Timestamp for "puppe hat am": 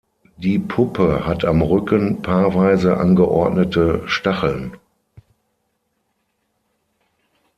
0.57-1.61